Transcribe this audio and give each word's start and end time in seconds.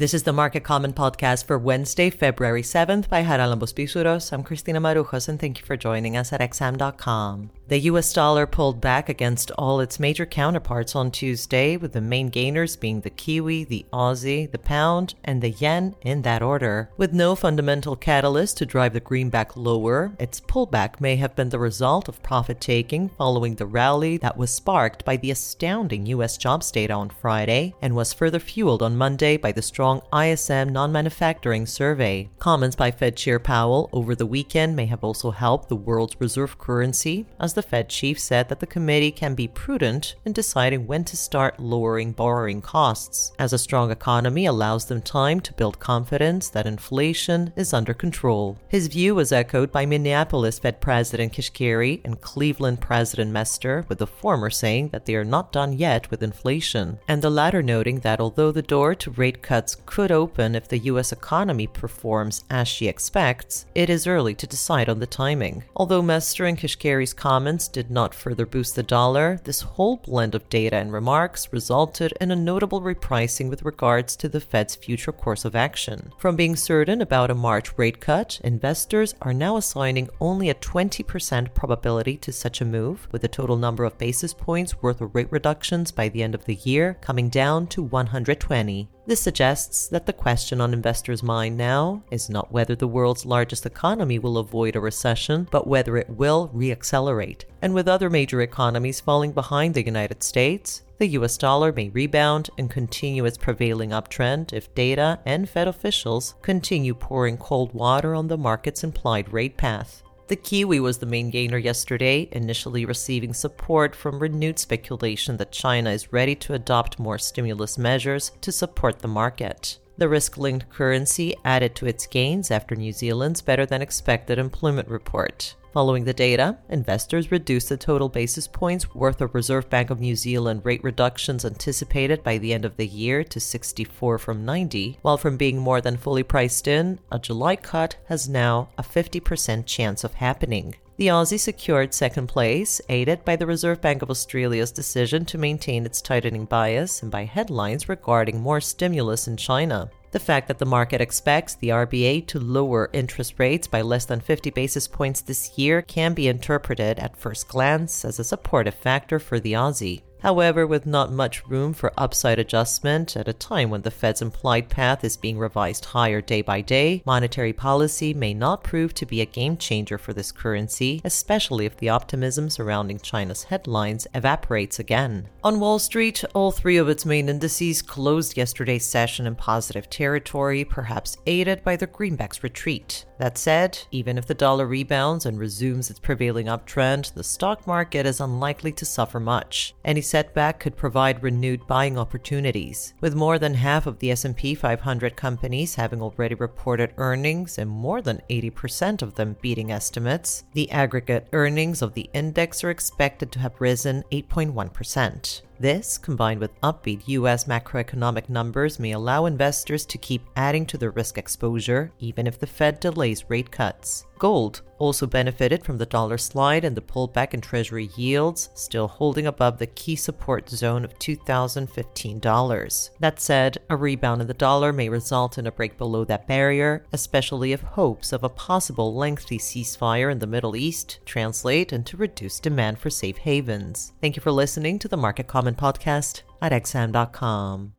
This 0.00 0.14
is 0.14 0.22
the 0.22 0.32
Market 0.32 0.64
Comment 0.64 0.96
podcast 0.96 1.44
for 1.44 1.58
Wednesday, 1.58 2.08
February 2.08 2.62
7th 2.62 3.10
by 3.10 3.22
Charalambos 3.22 3.74
Pissouros. 3.74 4.32
I'm 4.32 4.42
Christina 4.42 4.80
Marujos, 4.80 5.28
and 5.28 5.38
thank 5.38 5.60
you 5.60 5.66
for 5.66 5.76
joining 5.76 6.16
us 6.16 6.32
at 6.32 6.40
XM.com. 6.40 7.50
The 7.68 7.80
US 7.80 8.12
dollar 8.14 8.46
pulled 8.46 8.80
back 8.80 9.10
against 9.10 9.50
all 9.52 9.78
its 9.78 10.00
major 10.00 10.24
counterparts 10.24 10.96
on 10.96 11.10
Tuesday, 11.10 11.76
with 11.76 11.92
the 11.92 12.00
main 12.00 12.28
gainers 12.28 12.76
being 12.76 13.02
the 13.02 13.10
Kiwi, 13.10 13.64
the 13.64 13.84
Aussie, 13.92 14.50
the 14.50 14.58
Pound, 14.58 15.16
and 15.22 15.42
the 15.42 15.50
Yen 15.50 15.94
in 16.00 16.22
that 16.22 16.42
order. 16.42 16.90
With 16.96 17.12
no 17.12 17.34
fundamental 17.34 17.94
catalyst 17.94 18.56
to 18.56 18.66
drive 18.66 18.94
the 18.94 19.00
greenback 19.00 19.54
lower, 19.54 20.12
its 20.18 20.40
pullback 20.40 20.98
may 21.02 21.16
have 21.16 21.36
been 21.36 21.50
the 21.50 21.58
result 21.58 22.08
of 22.08 22.22
profit 22.22 22.58
taking 22.58 23.10
following 23.10 23.56
the 23.56 23.66
rally 23.66 24.16
that 24.16 24.38
was 24.38 24.50
sparked 24.50 25.04
by 25.04 25.18
the 25.18 25.30
astounding 25.30 26.06
US 26.06 26.38
jobs 26.38 26.70
data 26.70 26.94
on 26.94 27.10
Friday 27.10 27.74
and 27.82 27.94
was 27.94 28.14
further 28.14 28.40
fueled 28.40 28.82
on 28.82 28.96
Monday 28.96 29.36
by 29.36 29.52
the 29.52 29.60
strong 29.60 29.89
ISM 29.98 30.68
non 30.68 30.92
manufacturing 30.92 31.66
survey. 31.66 32.30
Comments 32.38 32.76
by 32.76 32.90
Fed 32.90 33.16
Chair 33.16 33.38
Powell 33.38 33.90
over 33.92 34.14
the 34.14 34.26
weekend 34.26 34.76
may 34.76 34.86
have 34.86 35.02
also 35.02 35.30
helped 35.30 35.68
the 35.68 35.76
world's 35.76 36.20
reserve 36.20 36.58
currency 36.58 37.26
as 37.38 37.54
the 37.54 37.62
Fed 37.62 37.88
chief 37.88 38.18
said 38.18 38.48
that 38.48 38.60
the 38.60 38.66
committee 38.66 39.10
can 39.10 39.34
be 39.34 39.48
prudent 39.48 40.14
in 40.24 40.32
deciding 40.32 40.86
when 40.86 41.04
to 41.04 41.16
start 41.16 41.58
lowering 41.58 42.12
borrowing 42.12 42.62
costs, 42.62 43.32
as 43.38 43.52
a 43.52 43.58
strong 43.58 43.90
economy 43.90 44.46
allows 44.46 44.84
them 44.84 45.02
time 45.02 45.40
to 45.40 45.52
build 45.54 45.78
confidence 45.78 46.48
that 46.48 46.66
inflation 46.66 47.52
is 47.56 47.72
under 47.72 47.94
control. 47.94 48.58
His 48.68 48.86
view 48.86 49.14
was 49.14 49.32
echoed 49.32 49.72
by 49.72 49.86
Minneapolis 49.86 50.58
Fed 50.58 50.80
President 50.80 51.32
Kashkari 51.32 52.00
and 52.04 52.20
Cleveland 52.20 52.80
President 52.80 53.30
Mester, 53.30 53.84
with 53.88 53.98
the 53.98 54.06
former 54.06 54.50
saying 54.50 54.88
that 54.90 55.06
they 55.06 55.14
are 55.14 55.24
not 55.24 55.52
done 55.52 55.72
yet 55.72 56.10
with 56.10 56.22
inflation, 56.22 56.98
and 57.08 57.22
the 57.22 57.30
latter 57.30 57.62
noting 57.62 58.00
that 58.00 58.20
although 58.20 58.52
the 58.52 58.62
door 58.62 58.94
to 58.94 59.10
rate 59.10 59.42
cuts 59.42 59.74
could 59.86 60.12
open 60.12 60.54
if 60.54 60.68
the 60.68 60.78
U.S. 60.78 61.12
economy 61.12 61.66
performs 61.66 62.44
as 62.50 62.68
she 62.68 62.86
expects, 62.86 63.66
it 63.74 63.90
is 63.90 64.06
early 64.06 64.34
to 64.34 64.46
decide 64.46 64.88
on 64.88 65.00
the 65.00 65.06
timing. 65.06 65.64
Although 65.76 66.02
Mester 66.02 66.44
and 66.44 66.58
Kashkari's 66.58 67.12
comments 67.12 67.68
did 67.68 67.90
not 67.90 68.14
further 68.14 68.46
boost 68.46 68.76
the 68.76 68.82
dollar, 68.82 69.40
this 69.44 69.60
whole 69.60 69.96
blend 69.96 70.34
of 70.34 70.48
data 70.48 70.76
and 70.76 70.92
remarks 70.92 71.52
resulted 71.52 72.12
in 72.20 72.30
a 72.30 72.36
notable 72.36 72.80
repricing 72.80 73.48
with 73.48 73.62
regards 73.62 74.16
to 74.16 74.28
the 74.28 74.40
Fed's 74.40 74.74
future 74.74 75.12
course 75.12 75.44
of 75.44 75.56
action. 75.56 76.12
From 76.18 76.36
being 76.36 76.56
certain 76.56 77.00
about 77.00 77.30
a 77.30 77.34
March 77.34 77.76
rate 77.78 78.00
cut, 78.00 78.40
investors 78.44 79.14
are 79.22 79.34
now 79.34 79.56
assigning 79.56 80.08
only 80.20 80.50
a 80.50 80.54
20% 80.54 81.54
probability 81.54 82.16
to 82.18 82.32
such 82.32 82.60
a 82.60 82.64
move, 82.64 83.08
with 83.12 83.22
the 83.22 83.28
total 83.28 83.56
number 83.56 83.84
of 83.84 83.98
basis 83.98 84.34
points 84.34 84.82
worth 84.82 85.00
of 85.00 85.14
rate 85.14 85.30
reductions 85.30 85.92
by 85.92 86.08
the 86.08 86.22
end 86.22 86.34
of 86.34 86.44
the 86.44 86.56
year 86.56 86.96
coming 87.00 87.28
down 87.28 87.66
to 87.68 87.82
120. 87.82 88.88
This 89.06 89.20
suggests 89.20 89.88
that 89.88 90.06
the 90.06 90.12
question 90.12 90.60
on 90.60 90.72
investors' 90.72 91.22
mind 91.22 91.56
now 91.56 92.02
is 92.10 92.28
not 92.28 92.52
whether 92.52 92.76
the 92.76 92.86
world's 92.86 93.26
largest 93.26 93.66
economy 93.66 94.18
will 94.18 94.38
avoid 94.38 94.76
a 94.76 94.80
recession, 94.80 95.48
but 95.50 95.66
whether 95.66 95.96
it 95.96 96.10
will 96.10 96.50
reaccelerate. 96.54 97.44
And 97.62 97.74
with 97.74 97.88
other 97.88 98.10
major 98.10 98.40
economies 98.42 99.00
falling 99.00 99.32
behind 99.32 99.74
the 99.74 99.84
United 99.84 100.22
States, 100.22 100.82
the 100.98 101.08
US 101.08 101.38
dollar 101.38 101.72
may 101.72 101.88
rebound 101.88 102.50
and 102.58 102.70
continue 102.70 103.24
its 103.24 103.38
prevailing 103.38 103.90
uptrend 103.90 104.52
if 104.52 104.74
data 104.74 105.18
and 105.24 105.48
Fed 105.48 105.66
officials 105.66 106.34
continue 106.42 106.92
pouring 106.92 107.38
cold 107.38 107.72
water 107.72 108.14
on 108.14 108.28
the 108.28 108.36
market's 108.36 108.84
implied 108.84 109.32
rate 109.32 109.56
path. 109.56 110.02
The 110.30 110.36
Kiwi 110.36 110.78
was 110.78 110.98
the 110.98 111.06
main 111.06 111.28
gainer 111.28 111.58
yesterday, 111.58 112.28
initially 112.30 112.84
receiving 112.84 113.34
support 113.34 113.96
from 113.96 114.20
renewed 114.20 114.60
speculation 114.60 115.38
that 115.38 115.50
China 115.50 115.90
is 115.90 116.12
ready 116.12 116.36
to 116.36 116.54
adopt 116.54 117.00
more 117.00 117.18
stimulus 117.18 117.76
measures 117.76 118.30
to 118.42 118.52
support 118.52 119.00
the 119.00 119.08
market. 119.08 119.80
The 119.98 120.08
risk 120.08 120.38
linked 120.38 120.70
currency 120.70 121.34
added 121.44 121.74
to 121.74 121.86
its 121.86 122.06
gains 122.06 122.52
after 122.52 122.76
New 122.76 122.92
Zealand's 122.92 123.40
better 123.42 123.66
than 123.66 123.82
expected 123.82 124.38
employment 124.38 124.86
report. 124.86 125.56
Following 125.72 126.02
the 126.02 126.12
data, 126.12 126.58
investors 126.68 127.30
reduced 127.30 127.68
the 127.68 127.76
total 127.76 128.08
basis 128.08 128.48
points 128.48 128.92
worth 128.92 129.20
of 129.20 129.36
Reserve 129.36 129.70
Bank 129.70 129.90
of 129.90 130.00
New 130.00 130.16
Zealand 130.16 130.62
rate 130.64 130.82
reductions 130.82 131.44
anticipated 131.44 132.24
by 132.24 132.38
the 132.38 132.52
end 132.52 132.64
of 132.64 132.76
the 132.76 132.86
year 132.86 133.22
to 133.22 133.38
64 133.38 134.18
from 134.18 134.44
90, 134.44 134.98
while 135.02 135.16
from 135.16 135.36
being 135.36 135.58
more 135.58 135.80
than 135.80 135.96
fully 135.96 136.24
priced 136.24 136.66
in, 136.66 136.98
a 137.12 137.20
July 137.20 137.54
cut 137.54 137.96
has 138.06 138.28
now 138.28 138.68
a 138.76 138.82
50% 138.82 139.64
chance 139.64 140.02
of 140.02 140.14
happening. 140.14 140.74
The 140.96 141.06
Aussie 141.06 141.38
secured 141.38 141.94
second 141.94 142.26
place, 142.26 142.80
aided 142.88 143.24
by 143.24 143.36
the 143.36 143.46
Reserve 143.46 143.80
Bank 143.80 144.02
of 144.02 144.10
Australia's 144.10 144.72
decision 144.72 145.24
to 145.26 145.38
maintain 145.38 145.86
its 145.86 146.02
tightening 146.02 146.46
bias 146.46 147.00
and 147.00 147.12
by 147.12 147.24
headlines 147.24 147.88
regarding 147.88 148.40
more 148.40 148.60
stimulus 148.60 149.28
in 149.28 149.36
China. 149.36 149.88
The 150.12 150.18
fact 150.18 150.48
that 150.48 150.58
the 150.58 150.66
market 150.66 151.00
expects 151.00 151.54
the 151.54 151.68
RBA 151.68 152.26
to 152.28 152.40
lower 152.40 152.90
interest 152.92 153.34
rates 153.38 153.68
by 153.68 153.82
less 153.82 154.06
than 154.06 154.20
50 154.20 154.50
basis 154.50 154.88
points 154.88 155.20
this 155.20 155.56
year 155.56 155.82
can 155.82 156.14
be 156.14 156.26
interpreted 156.26 156.98
at 156.98 157.16
first 157.16 157.46
glance 157.46 158.04
as 158.04 158.18
a 158.18 158.24
supportive 158.24 158.74
factor 158.74 159.20
for 159.20 159.38
the 159.38 159.52
Aussie. 159.52 160.02
However, 160.22 160.66
with 160.66 160.86
not 160.86 161.12
much 161.12 161.46
room 161.46 161.72
for 161.72 161.92
upside 161.96 162.38
adjustment 162.38 163.16
at 163.16 163.28
a 163.28 163.32
time 163.32 163.70
when 163.70 163.82
the 163.82 163.90
Fed's 163.90 164.22
implied 164.22 164.68
path 164.68 165.02
is 165.04 165.16
being 165.16 165.38
revised 165.38 165.86
higher 165.86 166.20
day 166.20 166.42
by 166.42 166.60
day, 166.60 167.02
monetary 167.06 167.52
policy 167.52 168.12
may 168.14 168.34
not 168.34 168.62
prove 168.62 168.94
to 168.94 169.06
be 169.06 169.20
a 169.20 169.26
game 169.26 169.56
changer 169.56 169.98
for 169.98 170.12
this 170.12 170.32
currency, 170.32 171.00
especially 171.04 171.66
if 171.66 171.76
the 171.76 171.88
optimism 171.88 172.50
surrounding 172.50 172.98
China's 172.98 173.44
headlines 173.44 174.06
evaporates 174.14 174.78
again. 174.78 175.28
On 175.42 175.58
Wall 175.58 175.78
Street, 175.78 176.24
all 176.34 176.52
three 176.52 176.76
of 176.76 176.88
its 176.88 177.06
main 177.06 177.28
indices 177.28 177.82
closed 177.82 178.36
yesterday's 178.36 178.86
session 178.86 179.26
in 179.26 179.34
positive 179.34 179.88
territory, 179.88 180.64
perhaps 180.64 181.16
aided 181.26 181.64
by 181.64 181.76
the 181.76 181.86
greenback's 181.86 182.42
retreat. 182.42 183.04
That 183.20 183.36
said, 183.36 183.78
even 183.90 184.16
if 184.16 184.24
the 184.24 184.32
dollar 184.32 184.64
rebounds 184.64 185.26
and 185.26 185.38
resumes 185.38 185.90
its 185.90 185.98
prevailing 185.98 186.46
uptrend, 186.46 187.12
the 187.12 187.22
stock 187.22 187.66
market 187.66 188.06
is 188.06 188.18
unlikely 188.18 188.72
to 188.72 188.86
suffer 188.86 189.20
much. 189.20 189.74
Any 189.84 190.00
setback 190.00 190.58
could 190.58 190.74
provide 190.74 191.22
renewed 191.22 191.66
buying 191.66 191.98
opportunities. 191.98 192.94
With 193.02 193.14
more 193.14 193.38
than 193.38 193.52
half 193.52 193.86
of 193.86 193.98
the 193.98 194.10
S&P 194.10 194.54
500 194.54 195.16
companies 195.16 195.74
having 195.74 196.00
already 196.00 196.34
reported 196.34 196.94
earnings 196.96 197.58
and 197.58 197.68
more 197.68 198.00
than 198.00 198.22
80% 198.30 199.02
of 199.02 199.16
them 199.16 199.36
beating 199.42 199.70
estimates, 199.70 200.44
the 200.54 200.70
aggregate 200.70 201.28
earnings 201.34 201.82
of 201.82 201.92
the 201.92 202.08
index 202.14 202.64
are 202.64 202.70
expected 202.70 203.30
to 203.32 203.40
have 203.40 203.60
risen 203.60 204.02
8.1%. 204.10 205.42
This, 205.60 205.98
combined 205.98 206.40
with 206.40 206.58
upbeat 206.62 207.06
US 207.06 207.44
macroeconomic 207.44 208.30
numbers, 208.30 208.78
may 208.78 208.92
allow 208.92 209.26
investors 209.26 209.84
to 209.84 209.98
keep 209.98 210.22
adding 210.34 210.64
to 210.64 210.78
their 210.78 210.90
risk 210.90 211.18
exposure 211.18 211.92
even 211.98 212.26
if 212.26 212.38
the 212.38 212.46
Fed 212.46 212.80
delays 212.80 213.28
rate 213.28 213.50
cuts. 213.50 214.06
Gold 214.20 214.60
also 214.78 215.06
benefited 215.06 215.64
from 215.64 215.78
the 215.78 215.86
dollar 215.86 216.18
slide 216.18 216.62
and 216.62 216.76
the 216.76 216.82
pullback 216.82 217.32
in 217.32 217.40
Treasury 217.40 217.88
yields, 217.96 218.50
still 218.54 218.86
holding 218.86 219.26
above 219.26 219.58
the 219.58 219.66
key 219.66 219.96
support 219.96 220.48
zone 220.50 220.84
of 220.84 220.98
$2,015. 220.98 222.90
That 223.00 223.18
said, 223.18 223.58
a 223.70 223.76
rebound 223.76 224.20
in 224.20 224.26
the 224.26 224.34
dollar 224.34 224.74
may 224.74 224.90
result 224.90 225.38
in 225.38 225.46
a 225.46 225.52
break 225.52 225.78
below 225.78 226.04
that 226.04 226.26
barrier, 226.26 226.84
especially 226.92 227.52
if 227.52 227.62
hopes 227.62 228.12
of 228.12 228.22
a 228.22 228.28
possible 228.28 228.94
lengthy 228.94 229.38
ceasefire 229.38 230.12
in 230.12 230.18
the 230.18 230.26
Middle 230.26 230.54
East 230.54 231.00
translate 231.06 231.72
into 231.72 231.96
reduced 231.96 232.42
demand 232.42 232.78
for 232.78 232.90
safe 232.90 233.16
havens. 233.16 233.94
Thank 234.02 234.16
you 234.16 234.22
for 234.22 234.32
listening 234.32 234.78
to 234.80 234.88
the 234.88 234.98
Market 234.98 235.28
Comment 235.28 235.56
Podcast 235.56 236.22
at 236.42 236.52
XM.com. 236.52 237.72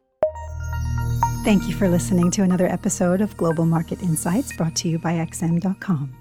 Thank 1.44 1.68
you 1.68 1.73
for 1.73 1.88
listening 1.88 2.29
to 2.31 2.44
another 2.44 2.68
episode 2.68 3.22
of 3.22 3.38
Global 3.38 3.66
Market 3.66 4.02
Insights 4.02 4.55
brought 4.55 4.76
to 4.78 4.90
you 4.90 4.99
by 4.99 5.14
XM.com. 5.14 6.21